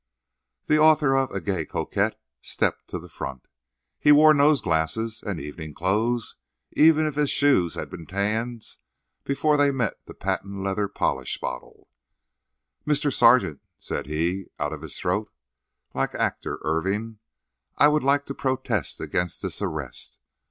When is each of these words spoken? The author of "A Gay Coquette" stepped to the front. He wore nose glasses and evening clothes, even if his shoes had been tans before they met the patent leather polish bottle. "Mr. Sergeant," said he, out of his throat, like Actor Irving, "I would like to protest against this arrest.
The 0.65 0.79
author 0.79 1.15
of 1.15 1.29
"A 1.29 1.39
Gay 1.39 1.63
Coquette" 1.63 2.19
stepped 2.41 2.87
to 2.87 2.97
the 2.97 3.07
front. 3.07 3.47
He 3.99 4.11
wore 4.11 4.33
nose 4.33 4.59
glasses 4.59 5.21
and 5.23 5.39
evening 5.39 5.75
clothes, 5.75 6.37
even 6.71 7.05
if 7.05 7.13
his 7.13 7.29
shoes 7.29 7.75
had 7.75 7.91
been 7.91 8.07
tans 8.07 8.79
before 9.23 9.57
they 9.57 9.69
met 9.69 10.03
the 10.07 10.15
patent 10.15 10.63
leather 10.63 10.87
polish 10.87 11.37
bottle. 11.39 11.87
"Mr. 12.83 13.13
Sergeant," 13.13 13.61
said 13.77 14.07
he, 14.07 14.47
out 14.57 14.73
of 14.73 14.81
his 14.81 14.97
throat, 14.97 15.31
like 15.93 16.15
Actor 16.15 16.57
Irving, 16.63 17.19
"I 17.77 17.87
would 17.87 18.01
like 18.01 18.25
to 18.25 18.33
protest 18.33 18.99
against 18.99 19.43
this 19.43 19.61
arrest. 19.61 20.17